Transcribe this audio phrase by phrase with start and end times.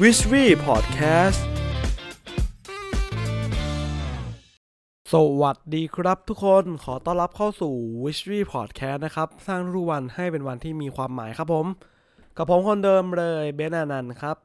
[0.00, 1.40] w i s h w e Podcast
[5.12, 7.74] สวัสดีครับทุกคนขอต้อนรับเข้าสู่
[8.04, 11.66] w i s h w e Podcast นะครับ สร้างทุกวันให้เป็นวันที่มีความหมายครับผม
[12.36, 14.36] กับผมคนเดิมเลยเบนอานันต์ครับ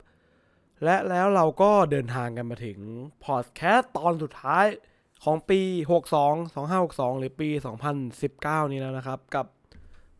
[0.83, 2.79] และแล้วเราก็เดินทางกันมาถึง
[3.25, 4.65] พอดแคสต์ตอนสุดท้าย
[5.23, 5.61] ของปี
[6.21, 7.49] 62 2562 หรือปี
[8.11, 9.45] 2019 นี้แล้วนะครับ กับ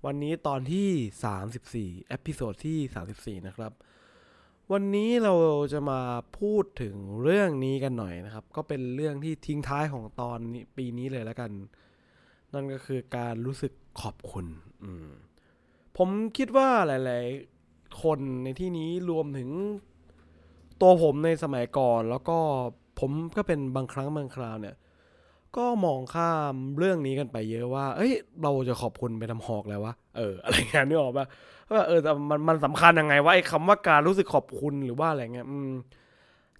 [0.06, 3.74] วันนี้ตอนที่ 34 episode ที่ 34 นะครับ
[4.74, 5.34] วันนี้เรา
[5.74, 6.00] จะมา
[6.38, 11.52] พูดถึงเรื่องนี้กันหน่อยนะครับ ก็เป็นเรื่องที่ทิ้งท้ายของตอนนี้ปีนี้เลยแล้วกัน
[12.54, 14.46] นั่นก็คือการรู้สึกขอบคุณ
[14.84, 15.10] อืม
[15.98, 17.26] ผมคิดว่าหลาย
[17.64, 19.50] ๆ คนในที่นี้รวมถึง
[20.82, 22.38] ตัวผมในสมัยก่อน แล้วก็
[23.00, 24.76] ผมก็เป็นบางครั้งบางคราวเนี่ย
[25.58, 31.28] ก็มองข้ามเรื่องนี้กันไปเยอะว่า เอ้ย เราจะขอบคุณไปทำหอกแล้ววะเออ อะไรเงี้ยนึกออกปะ
[31.72, 35.72] ว่าเออแต่มันมันสำคัญยังไงว่าไอ้คำว่าการรู้สึกขอบคุณหรือว่าอะไรเงี้ยอืม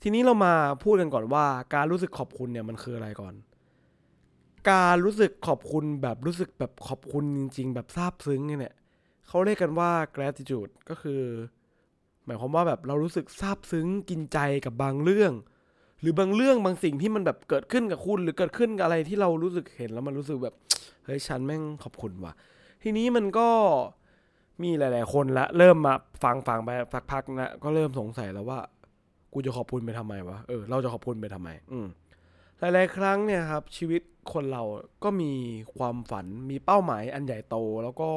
[0.02, 3.34] ทีนี้เรามาพูดกันก่อนว่า การรู้สึกขอบคุณเนี่ยมันคืออะไรก่อน
[4.72, 8.76] การรู้สึกขอบคุณแบบรู้สึกแบบขอบคุณจริง ๆ แบบซาบซึ้งเนี่ย
[9.28, 11.22] เขาเรียกกันว่า gratitude ก็คือ
[12.26, 15.34] หมายความว่าแบบเรารู้สึกซาบซึ้งกินใจกับบางเรื่อง
[16.02, 20.56] หรือบางเรื่องบางสิ่งที่มันแบบเกิดขึ้นกับคุณ หรือเกิดขึ้นกับอะไรที่เรารู้สึกเห็นแล้วมันรู้สึกแบบ
[21.06, 22.34] เฮ้ยฉันแม่งขอบคุณว่ะ
[22.84, 23.50] ทีนี้มันก็
[24.64, 28.60] มีหลาย ๆ คนละเริ่มมาฟังฟังไปสักพักนะก็เริ่มสงสัยแล้วว่า
[29.34, 31.88] กูจะขอบคุณไปทำไมวะเออเราจะขอบคุณไปทำไม อืม
[32.60, 34.02] หลาย ๆ ครั้งเนี่ยครับ ชีวิต
[34.34, 34.64] คนเรา
[35.04, 35.34] ก็มี
[35.78, 38.12] ความฝันมีเป้าหมายอันใหญ่โต แล้วก็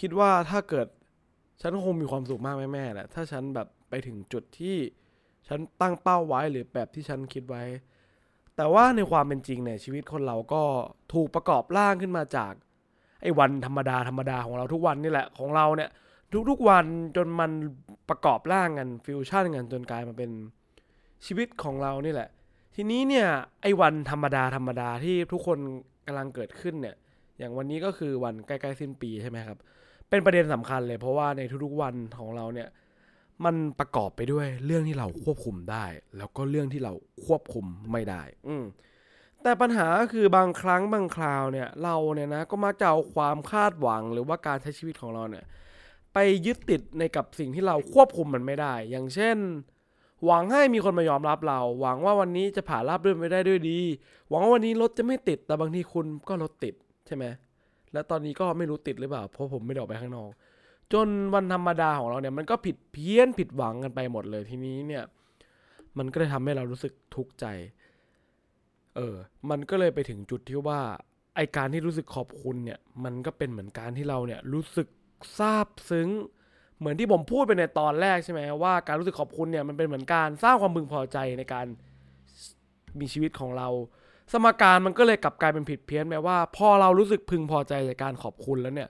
[0.00, 0.86] คิดว่าถ้าเกิด
[1.60, 4.76] ฉันคงมีความสุขมากแม่ๆแหละถ้าฉันแบบไปถึงจุดที่
[5.48, 7.62] ฉันตั้งเป้าไว้หรือแบบที่ฉันคิดไว้
[8.56, 10.62] แต่ว่าในความเป็นจริงเนี่ยชีวิตคนเราก็
[11.12, 12.52] ถูกประกอบร่างขึ้นมาจาก
[13.22, 15.90] ไอ้วันธรรมดาธรรมดาของเราทุกวันนี่แหละของเราเนี่ย
[16.50, 16.84] ทุกๆวัน
[17.16, 17.50] จนมัน
[18.08, 20.30] ประกอบร่างกันฟิวชั่นกันจนกลายมาเป็น
[21.26, 22.28] ชีวิตของเรานี่แหละ
[22.74, 23.26] ทีนี้เนี่ย
[23.62, 25.58] ไอ้วันธรรมดาธรรมดาที่ทุกคน
[26.06, 26.96] กำลังเกิดขึ้นเนี่ย
[27.38, 29.58] อย่างวันนี้ก็คือวันใกล้ๆสิ้นปีใช่ไหมครับ
[30.08, 32.68] เป็นประเด็นสำคัญเลย เพราะว่าในทุกๆวันของเราเนี่ย
[33.44, 35.84] มันประกอบไปด้วยเรื่องที่เราควบคุมได้
[36.16, 36.92] แล้วก็เรื่องที่เรา
[37.26, 38.64] ควบคุมไม่ได้ อืม
[39.42, 45.44] แต่ปัญหาก็คือบางครั้งบางคราวเนี่ยเราเนี่ยนะก็มักจะเอาความคาดหวังหรือว่าการใช้ชีวิตของเราเนี่ย
[46.14, 49.36] ไปยึดติดในกับสิ่งที่เราควบคุมมันไม่ได้ อย่างเช่น
[50.24, 53.78] หวังให้มีคนมายอมรับเรา หวังว่าวันนี้จะผ่านราบรื่นไปได้ด้วยดี
[54.28, 56.74] หวังว่าวันนี้รถจะไม่ติด แต่บางทีคุณก็รถติด
[57.06, 57.24] ใช่ไหม
[57.92, 60.30] และตอนนี้ก็ไม่รู้ติดหรือเปล่า เพราะผมไม่ได้ออกไปข้างนอก
[60.92, 65.04] จนวันธรรมดาของเราเนี่ยมันก็ผิดเพี้ยนผิดหวังกันไปหมดเลยทีนี้เนี่ย
[65.98, 67.46] มันก็เลยทำให้เรารู้สึกทุกข์ใจ
[68.96, 69.16] เออ
[69.50, 70.80] มันก็เลยไปถึงจุดที่ว่า
[71.36, 74.88] ไอการที่รู้สึกขอบคุณเนี่ย มันก็เป็นเหมือนการที่เราเนี่ยรู้สึก
[75.38, 76.08] ซาบซึ้ง
[76.78, 81.66] เหมือนที่ผมพูดไปในตอนแรกใช่ไหมว่าการรู้สึกขอบคุณเนี่ยมันเป็นเหมือนการสร้างความพึงพอใจในการ
[83.00, 83.68] มีชีวิตของเรา
[84.32, 88.88] สมการมันก็เลยกลับกลายเป็นผิดเพี้ยนแปลว่า พอเรารู้สึกพึงพอใจในกการขอบคุณแล้วเนี่ย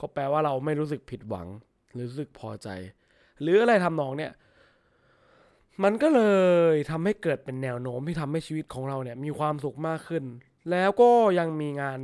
[0.00, 1.46] ก็แปลว่าเราไม่รู้สึกผิดหวัง
[1.94, 2.68] หรือรู้สึกพอใจ
[3.40, 4.32] หรืออะไรทำนองเนี่ย
[5.82, 6.22] มันก็เล
[6.72, 10.24] ยทำให้เกิดเป็นแนวโน้มที่ทำให้ชีวิตของเราเนี่ยมีความสุขมากขึ้น
[10.70, 12.00] แล้วก็ยังมีงาน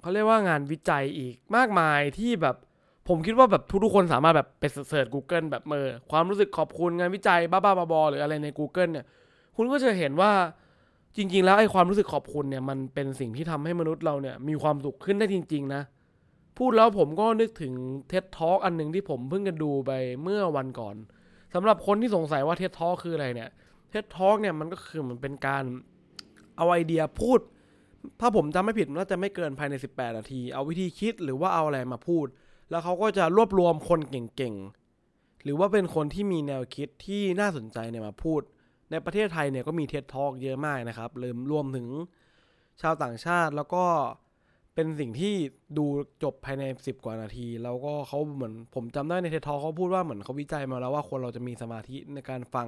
[0.00, 2.56] เขาเรียกว่างานวิจัยอีกมากมายที่แบบ
[3.08, 9.06] ผมคิดว่าแบบทุกๆคนสามารถแบบไปเสิร์ช Google แบบเมอความรู้สึกขอบคุณงานวิจัยบ้าๆบอๆหรืออะไรใน Google เนี่ย
[9.56, 10.32] คุณก็จะเห็นว่า
[11.16, 15.82] จริง ๆ แล้วไอ้ความรู้สึกขอบคุณเนี่ยมันเป็นสิ่งที่ทำให้มนุษย์เราเนี่ยมีความสุขขึ้นได้จริง ๆ นะ
[16.58, 17.72] พูดแล้วผมก็นึกถึง
[18.08, 19.90] เท็ดทอ k อันหนึ่งที่ผมเพิ่งจะดูไป
[20.22, 20.96] เมื่อวันก่อน
[21.54, 23.50] สำหรับคนที่สงสัยว่าเท็ดทอคืออะไรเนี่ย
[23.90, 25.64] เท็ดทอเนี่ยมันก็คือมันเป็นการ
[26.56, 27.40] เอาไอเดียพูด
[28.20, 32.26] ถ้าผมจำไม่ผิดน่าจะไม่เกินภายใน 18 นาที เอาวิธีคิดหรือว่าเอาอะไรมาพูด
[32.70, 38.40] แล้วเขาก็จะรวบรวมคนเก่งๆ หรือว่าเป็นคนที่มีแนวคิดที่น่าสนใจเนี่ยมาพูด
[38.90, 41.88] ในประเทศไทยเนี่ยก็มีเท็ดทอ k เยอะมากนะครับเรวมรวมถึง
[42.80, 43.84] ชาวต่างชาติแล้วก็
[44.80, 45.34] เป็นสิ่งที่
[45.78, 45.86] ดู
[46.22, 52.66] จบภายใน 10 กว่านาที แล้วก็เขาเหมือนผมจำได้ในเททอเขาพูดว่าเหมือนเขาวิจัยมาแล้วว่าคนเราจะมีสมาธิในการฟัง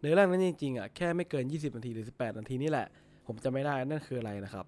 [0.00, 2.86] เนื้อเรื่องนั้นจริงๆอะแค่ไม่เกิน 20 นาทีหรือ 18 นาทีนี่แหละ
[3.26, 4.66] ผมจะไม่ได้นั่นคืออะไรนะครับ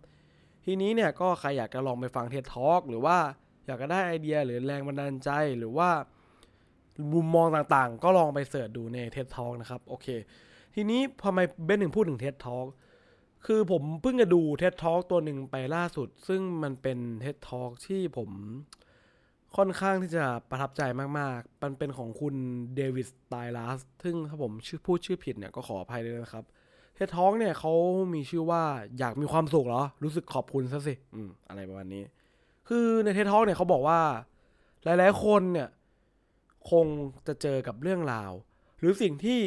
[0.65, 3.17] ทีนี้เนี่ยก็ใครอยากจะลองไปฟังเททอหรือว่า
[3.67, 5.89] อยากจะได้ไอเดียหรือแรงบันดาลใจหรือว่า
[7.13, 10.07] มุมมองต่างๆ ก็ลองไปเสิร์ชดูในเท็ดทอ k นะครับ โอเค
[10.75, 12.67] ทีนี้พอมเบนหนึ่งพูดถึงเท็ดทอ k
[13.45, 18.31] คือผมเพิ่งจะดูเท็ดทอ k ตัวหนึ่งไปล่าสุด ซึ่งมันเป็นเท็ดทอ k ที่ผม
[19.57, 20.83] ค่อนข้างที่จะประทับใจ
[21.19, 22.35] มากๆ มันเป็นของคุณ
[22.77, 26.45] David Steindl-Rast ซึ่งถ้าผมชื่อพูดชื่อผิดเนี่ยก็ขออภัยด้วยนะครับ
[26.95, 27.73] เท็ดทอ k เนี่ยเขา
[28.15, 28.63] มีชื่อว่า
[28.99, 32.03] อยากมีความสุขเหรอ รู้สึกขอบคุณซะสิอืมอะไรประมาณนี้
[32.69, 34.01] คือในเท็ดทอ k เนี่ยเขาบอกว่า
[34.85, 35.69] หลายๆคนเนี่ย
[36.71, 36.87] คง
[37.27, 38.33] จะเจอกับเรื่องราว
[38.79, 39.41] หรือสิ่งที่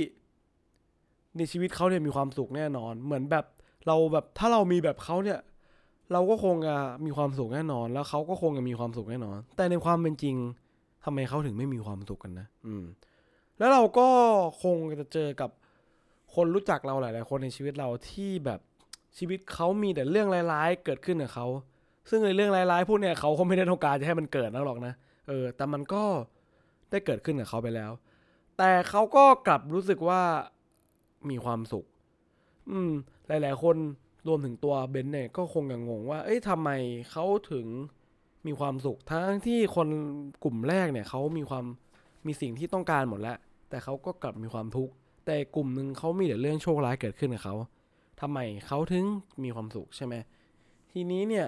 [1.38, 3.46] ในชีวิตเขาเนี่ยมีความสุขแน่นอน เหมือนแบบ
[3.88, 5.40] เราแบบถ้าเรามีแบบเขาเนี่ย
[6.14, 10.36] เราก็คงจะมีความสุขแน่นอน แล้วเขาก็คงจะมีความสุขแน่นอน แต่ในความเป็นจริง
[11.06, 12.84] ทำไมเขาถึงไม่มีความสุขกันนะ อืม
[13.58, 14.08] แล้วเราก็
[14.64, 15.50] คงจะเจอกับ
[16.36, 18.60] คนรู้จักเราหลาย ๆ คนในชีวิตเราที่แบบ
[19.18, 21.48] ชีวิตเขามีแต่เรื่องร้ายๆ เกิดขึ้นกับเขา
[22.10, 24.94] ซึ่งในเรื่องร้ายๆพวกเนี้ยเขาก็ไม่ได้ต้องการจะให้มันเกิดนักหรอกนะ
[25.28, 26.04] เออ แต่มันก็
[26.92, 27.92] ได้เกิดขึ้นกับเขาไปแล้ว
[28.58, 30.22] แต่เขาก็กลับรู้สึกว่า
[31.30, 31.86] มีความสุข
[32.72, 32.92] อืม
[33.30, 33.76] หลาย ๆ คน
[34.28, 36.70] รวมถึงตัวเบนเนี่ยก็คงยังงงว่า เอ้ยทำไม
[37.12, 37.68] เขาถึง
[38.48, 39.88] มีความสุข ทั้งที่คน
[40.44, 41.66] กลุ่มแรกเนี่ยเขามีความ
[42.26, 43.38] มีสิ่งที่ต้องการหมดแล้ว
[43.70, 44.94] แต่เขาก็กลับมีความทุกข์
[45.26, 47.56] แต่กลุ่มหนึ่งเขามีแต่เรื่องโชคร้ายเกิดขึ้นกับเขา
[48.22, 49.06] ทำไมเขาถึง
[49.44, 50.16] มีความสุขใช่ไหม
[50.92, 51.48] ทีนี้เนี่ย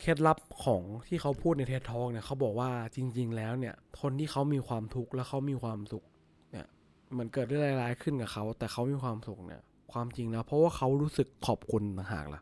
[0.00, 6.04] เคล็ดลับของที่เขาพูดในเทสทองเนี่ยเขาบอกว่าจริง ๆ แล้วเนี่ย คนที่เขามีความทุกข์แล้วเขามีความสุข
[6.50, 6.66] เนี่ย
[7.12, 9.60] เหมือนเกิดเรื่องร้ายๆขึ้นกับเขา แต่เขามีความสุขเนี่ย
[9.92, 12.40] ความจริงแล้ว เพราะว่าเขารู้สึกขอบคุณต่างหากล่ะ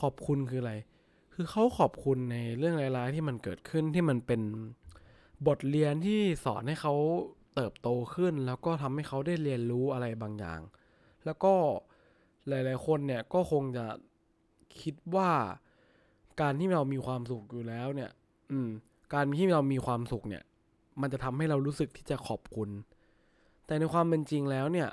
[0.00, 0.74] ขอบคุณคืออะไร
[1.34, 4.40] คือเขาขอบคุณในเรื่องร้ายๆที่มันเกิดขึ้นที่มันเป็น
[5.46, 6.94] บทเรียนที่สอนให้เขา
[7.54, 10.60] เติบโตขึ้น แล้วก็ทำให้เขาได้เรียนรู้อะไรบางอย่าง
[11.24, 11.54] แล้วก็
[12.48, 13.86] หลาย ๆ คนเนี่ยก็คงจะ
[14.80, 15.30] คิดว่า
[16.40, 18.10] การที่เรามีความสุขอยู่แล้วเนี่ย
[18.50, 18.68] อืม
[19.14, 20.42] การที่เรามีความสุขเนี่ย
[21.00, 22.68] มันจะทำให้เรารู้สึกที่จะขอบคุณ
[23.66, 24.88] แต่ในความเป็นจริงแล้วเนี่ย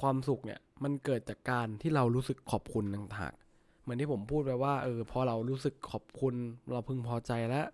[0.00, 3.34] ความสุขเนี่ยมันเกิดจากการที่เรารู้สึกขอบคุณต่างหาก
[3.82, 6.34] เหมือนที่ผมพูดไปว่าเออพอเรารู้สึกขอบคุณ
[6.72, 7.66] เราพึงพอใจแล้ว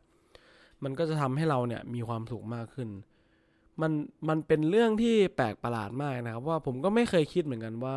[0.84, 2.88] มันก็จะทำให้เราเนี่ยมีความสุขมากขึ้น
[3.82, 3.92] มัน
[4.28, 7.96] มันเป็นเรื่องที่แปลกประหลาดมากนะครับ ว่าผมก็ไม่เคยคิดเหมือนกันว่า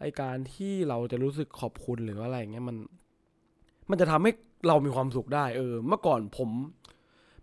[0.00, 2.76] ไอการที่เราจะรู้สึกขอบคุณหรืออะไรเงี้ยมัน
[3.90, 4.32] มันจะทำให้
[4.68, 6.50] เรามีความสุขได้ เออ เมื่อก่อนผม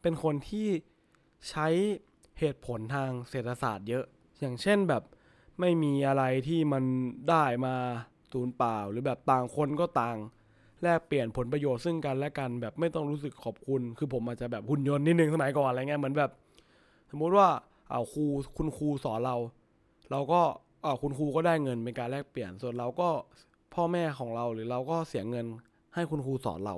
[0.02, 0.68] เป็นคนที่
[1.50, 1.68] ใช้
[2.40, 4.06] เหตุผลทางเศรษฐศาสตร์เยอะ
[4.40, 5.04] อย่างเช่นแบบ
[5.60, 6.84] ไม่มีอะไรที่มัน
[7.30, 7.76] ได้มา
[8.34, 10.18] ตูนเปล่า หรือแบบต่างคนก็ต่าง
[10.84, 16.32] แลกเปลี่ยนผลประโยชน์ซึ่งกันและกัน แบบไม่ต้องรู้สึกขอบคุณ คือผมอาจจะแบบหุ่นยนต์นิดนึงสมัยก่อนอะไรเงี้ยเหมือนแบบ
[17.12, 17.48] สมมุติว่า
[17.92, 18.26] เอาครู
[18.58, 19.36] คุณครูสอนเรา
[20.12, 20.42] เราก็
[20.86, 23.10] อ่าคุณครูก็ได้เงินเป็นการแลกเปลี่ยนส่วนเราก็
[23.74, 25.46] พ่อแม่ของเราหรือเราก็เสียเงิน
[25.96, 26.76] ให้คุณครูสอนเรา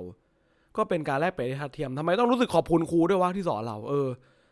[0.76, 4.08] ก็เป็นการแลกเปลี่ยนที่ทัดเทียมทำไมต้องรู้สึกขอบคุณครูด้วยวะที่สอนเรา เออ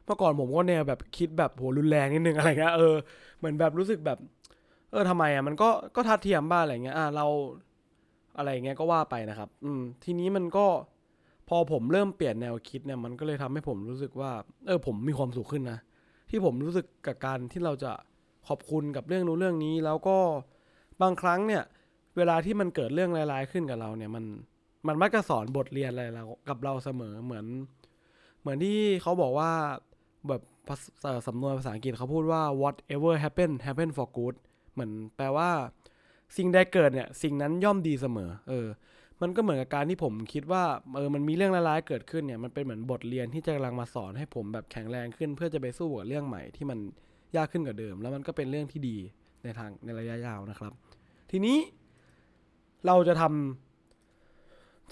[0.07, 2.95] เมื่อก่อนผมก็แนวแบบคิดแบบโหรุนแรงนิดนึงอะไรเงี้ยเออ
[3.39, 4.19] เหมือนแบบรู้สึกแบบ
[4.91, 7.27] เออทำไมอะมันก็ก็ทัดเทียมบ้างอะไรเงี้ยอ่าเรา
[8.39, 10.67] อะไรเงี้ยก็ว่าไปนะครับ อืม ทีนี้มันก็
[11.49, 14.31] พอผมเริ่มเปลี่ยนแนวคิดเนี่ยมันก็เลยทำให้ผมรู้สึกว่า
[14.67, 15.79] เออ ผมมีความสุขขึ้นนะ
[16.31, 17.93] ที่ผมรู้สึกกับการที่เราจะ
[18.49, 20.17] ขอบคุณกับเรื่องนู้นเรื่องนี้ แล้วก็
[21.03, 21.63] บางครั้งเนี่ย
[22.17, 24.25] เวลาที่มันเกิดเรื่องร้ายๆขึ้นกับเราเนี่ยมัน
[24.87, 27.47] มันมักจะสอนบทเรียนอะไรเรากับเราเสมอเหมือน
[28.41, 29.51] เหมือนที่เขาบอกว่า
[30.31, 30.43] แบบ
[31.27, 34.35] สำนวนภาษาอังกฤษเขาพูดว่า whatever happen happen for good
[34.73, 35.51] เหมือนแปลว่า
[36.37, 38.67] สิ่งใดเกิดเนี่ยสิ่งนั้นย่อมดีเสมอ เออ
[39.23, 40.65] มันก็เหมือนกับการที่ผมคิดว่า
[40.95, 46.79] เออมันมีเรื่องร้ายๆเกิดขึ้นเนี่ยมันเป็นเหมือนบทเรียนที่จะกำลังมาสอนให้ผมแบบแข็งแรงขึ้น เพื่อจะไปสู้กับเรื่องใหม่ที่มัน
[47.37, 48.97] ยากขึ้นกว่าเดิม แล้วมันก็เป็นเรื่องที่ดี
[49.43, 50.73] ในทางในระยะยาวนะครับ
[51.31, 51.57] ทีนี้
[52.87, 53.66] เราจะทำ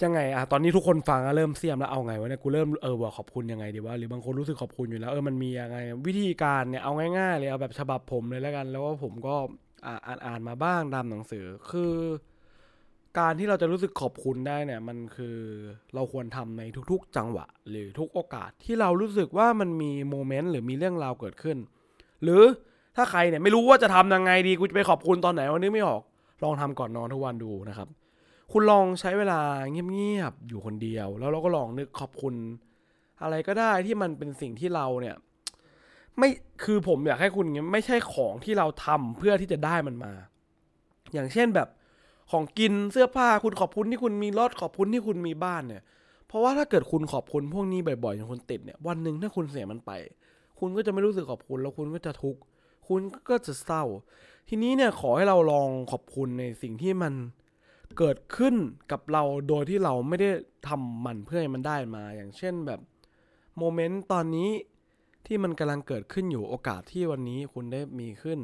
[0.03, 5.77] ยังไงอะตอนนี้ทุกคนฟังอะเริ่มเสียมแล้วเอาไงวะเนี่ยกูเริ่มเออบอกขอบคุณยังไงดีวะหรือบางคนรู้สึกขอบคุณอยู่แล้วเออมันมียังไง
[6.07, 9.35] วิธีการเนี่ยเอาง่ายๆเลยเอาแบบฉบับผมเลยแล้วกัน แล้วว่าผมก็
[9.85, 11.93] อ่านอ่านมาบ้างตามหนังสือคือ
[13.19, 15.37] การที่เราจะรู้สึกขอบคุณได้เนี่ย มันคือ
[15.95, 21.57] เราควรทำในทุก ๆ จังหวะ หรือทุกโอกาสที่เรารู้สึกว่ามันมีโมเมนต์หรือมีเรื่องราวเกิดขึ้น
[22.23, 22.43] หรือ
[22.95, 26.01] ถ้าใครเนี่ยไม่รู้ว่าจะทำยังไงดีกูจะไปขอบคุณตอนไหนวันนี้ไม่ออก
[26.43, 27.87] ลองทำก่อนนอนทุกวันดูนะครับ
[28.51, 29.39] คุณลองใช้เวลา
[29.71, 32.35] เงียบๆอยู่คนเดียว แล้วเราก็ลองนึกขอบคุณ
[33.21, 35.15] อะไรก็ได้ที่มันเป็นสิ่งที่เราเนี่ย
[36.17, 36.29] ไม่
[36.63, 40.13] คือผมอยากให้คุณไม่ใช่ของที่เราทำเพื่อที่จะได้มันมา
[41.13, 41.67] อย่างเช่นแบบ
[42.31, 45.81] ของกินเสื้อผ้าคุณขอบคุณที่คุณมีรถขอบคุณที่คุณมีบ้านเนี่ย
[46.27, 49.91] เพราะว่าถ้าเกิดคุณขอบคุณพวกนี้บ่อยๆจนคุณติดเนี่ยวันหนึ่งถ้าคุณเสียมันไป
[50.59, 52.41] คุณก็จะไม่รู้สึกขอบคุณแล้วคุณก็จะทุกข์
[52.87, 53.83] คุณก็จะเศร้า
[54.49, 57.13] ทีนี้เนี่ยขอให้เราลองขอบคุณในสิ่งที่มัน
[57.97, 58.55] เกิดขึ้น
[58.91, 60.29] กับเราโดยที่เราไม่ได้
[60.67, 62.79] ทำมันเพื่อให้มันได้มา อย่างเช่นแบบ
[63.57, 64.49] โมเมนต์ตอนนี้
[65.25, 68.39] ที่มันกำลังเกิดขึ้นอยู่โอกาสที่วันนี้คุณได้มีขึ้น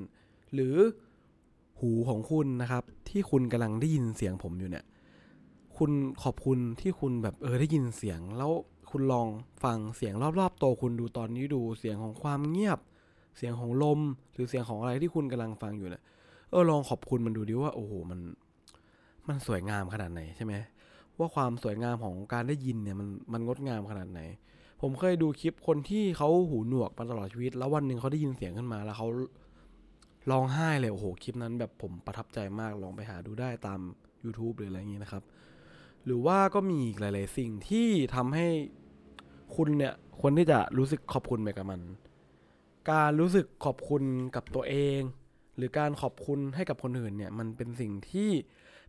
[0.54, 0.76] หรือ
[1.80, 4.86] หูของคุณนะครับ ที่คุณกำลังได้ยินเสียงผมอยู่เนี่ย
[5.78, 5.92] คุณ
[6.24, 8.52] ขอบคุณที่คุณแบบเออได้ยินเสียง แล้ว
[8.92, 9.28] คุณลอง
[9.64, 12.80] ฟังเสียงรอบๆตัวคุณดูตอนนี้ดูเสียงของความเงียบ
[13.38, 14.00] เสียงของลม
[14.34, 16.04] หรือเสียงของอะไรที่คุณกำลังฟังอยู่เนี่ย
[16.52, 18.20] เออลองขอบคุณมันดูดิว่าโอ้โหมัน
[19.28, 20.54] มันสวยงามขนาดไหนใช่ไหม
[21.18, 24.22] ว่าความสวยงามของการได้ยินเนี่ยมันมันงดงามขนาดไหน
[24.82, 29.08] ผมเคยดูคลิปคนที่เขาหูหนวกมาตลอดชีวิต แล้ววันหนึ่งเขาได้ยินเสียงขึ้นมาแล้วเขา
[30.32, 33.80] ร้องไห้เลยโอ้โหคลิปนั้นแบบผมประทับใจมากลองไปหาดูได้ตาม
[34.24, 35.24] YouTube หรืออะไรอย่างนี้นะครับ
[36.06, 38.48] หรือว่าก็มีอีกหลาย ๆ สิ่งที่ทำให้
[39.56, 41.82] คุณเนี่ยควรที่จะรู้สึกขอบคุณไปกับมัน
[42.92, 44.04] การรู้สึกขอบคุณ
[44.36, 45.00] กับตัวเอง
[45.58, 48.30] หรือการขอบคุณให้กับคนอื่นเนี่ย มันเป็นสิ่งที่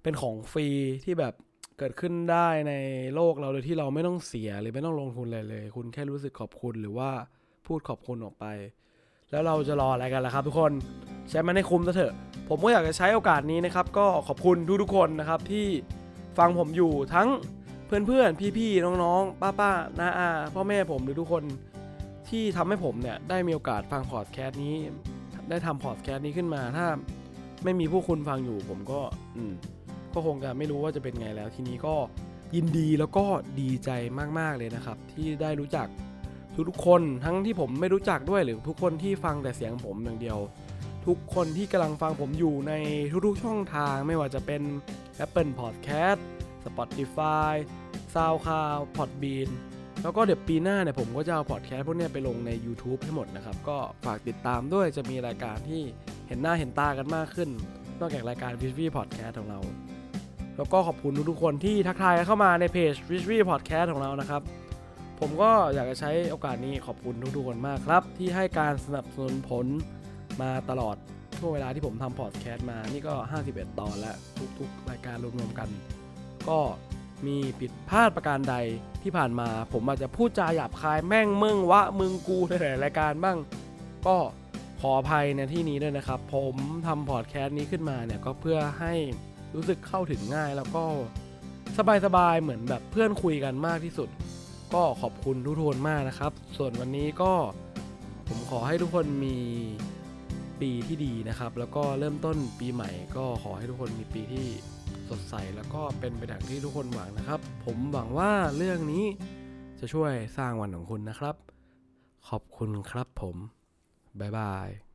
[0.03, 0.67] เป็นของฟรี
[1.05, 1.35] ที่แบบ
[1.79, 2.73] เกิดขึ้นได้ใน
[3.15, 7.11] โลกเราโดยที่เราไม่ต้องเสียหรือไม่ต้องลงทุนอะไรเลย คุณแค่รู้สึกขอบคุณหรือว่า
[7.67, 8.47] พูดขอบคุณออกไป
[9.31, 10.73] แล้วเราจะรออะไรกันล่ะครับ ทุกคน
[11.29, 12.15] ใช้มันให้คุ้มซะเถอะ
[12.49, 15.67] ผมก็อยากจะใช้โอกาสนี้นะครับ ก็ขอบคุณทุกๆคนนะครับที่
[16.39, 17.29] ฟังผมอยู่ทั้ง
[17.87, 21.45] เพื่อนๆ พี่ๆ น้องๆ ป้าๆน้าอาพ่อแม่ผมหรือทุกคน
[22.29, 24.77] ที่ทำให้ผมเนี่ยได้มีโอกาสฟังพอดแคสต์นี้
[25.51, 26.87] ได้ทำพอดแคสต์นี้ขึ้นมาถ้า
[27.65, 29.01] ไม่มีผู้คุณฟังอยู่ผมก็
[29.37, 29.53] อืม
[30.15, 31.95] ก็คงจะไม่รู้ว่าจะเป็นไงแล้ว ทีนี้ก็
[32.55, 33.25] ยินดีแล้วก็
[33.61, 33.91] ดีใจ
[34.39, 35.87] มากๆเลยนะครับ ที่ได้รู้จัก
[36.69, 40.39] ทุกๆคนทั้งที่ผมไม่รู้จักด้วยหรือทุกคนที่ฟังแต่เสียงผมอย่างเดียว
[41.07, 42.73] ทุกคนที่กำลังฟังผมอยู่ใน
[43.27, 44.63] ทุกๆช่องทางไม่ว่าจะเป็น
[45.25, 46.21] Apple Podcast
[46.65, 47.55] Spotify
[48.15, 49.49] SoundCloud Podbean
[50.03, 55.83] แล้วก็เดี๋ยวปีหน้าเนี่ยผมก็จะเอาพอดแคสต์พวกนี้ไปลงใน YouTube ให้หมดนะครับ ก็ฝากติดตามด้วยจะมีรายการที่
[56.29, 57.51] เห็นหน้าเห็นตากันมากขึ้น
[58.01, 59.61] นอกจากรายการ v i s v y Podcast ของเรา
[60.57, 64.43] แล้วก็ขอบคุณทุกๆคนที่ทักทายเข้ามาในเพจ v i s v y Podcast ของเรานะครับ
[65.21, 69.67] ผมก็อยากจะใช้โอกาสนี้ขอบคุณทุกๆคนมากครับ ที่ให้การสนับสนุนผล
[70.43, 70.97] มาตลอด
[71.39, 73.15] ช่วงเวลาที่ผมทำพอดแคสต์มา นี่ก็
[73.47, 74.17] 51 ตอนแล้ว
[74.59, 75.69] ทุกๆ รายการรวมๆกัน
[76.49, 76.59] ก็
[77.27, 78.57] มีผิดพลาดประการใด
[79.03, 83.39] ที่ผ่านมา ผมอาจจะพูดจาหยาบคายแม่งมึงวะมึงกูในหลายๆรายการบ้าง
[84.07, 84.17] ก็
[84.81, 86.57] ขออภัยในที่นี้ด้วยนะครับ ผม
[86.87, 88.95] ทำพอดแคสต์นี้ขึ้นมาเนี่ยก็เพื่อให้
[89.55, 90.85] รู้สึกเข้าถึงง่ายแล้วก็
[92.07, 94.09] สบายๆเหมือนแบบเพื่อนคุยกันมากที่สุด
[94.75, 97.33] ก็ขอบคุณทุกคนมากนะครับ ส่วนวันนี้ก็
[98.29, 99.37] ผมขอให้ทุกคนมี
[100.61, 104.47] ปีที่ดีนะครับ แล้วก็เริ่มต้นปีใหม่ ก็ขอให้ทุกคนมีปีที่
[105.09, 109.05] สดใสแล้วก็เป็นไปดังที่ทุกคนหวังนะครับ ผมหวังว่าเรื่องนี้
[109.81, 111.37] จะช่วยสร้างวันของคุณนะครับ
[112.29, 113.37] ขอบคุณครับผม
[114.21, 114.92] บ๊ายบาย